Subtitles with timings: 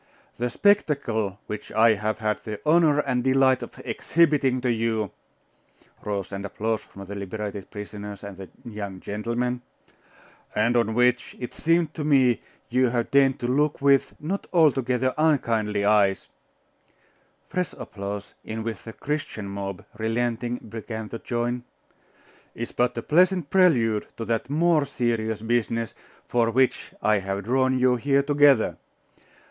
[0.37, 5.11] The spectacle which I have had the honour and delight of exhibiting to you
[6.03, 9.61] (Roars and applause from the liberated prisoners and the young gentlemen)
[10.55, 15.13] and on which it seemed to me you have deigned to look with not altogether
[15.19, 16.27] unkindly eyes
[17.47, 21.63] (Fresh applause, in which the Christian mob, relenting, began to join)
[22.55, 25.93] is but a pleasant prelude to that more serious business
[26.27, 28.77] for which I have drawn you here together.